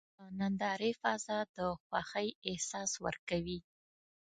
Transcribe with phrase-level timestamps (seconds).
[0.17, 3.59] د نندارې فضا د خوښۍ احساس ورکوي.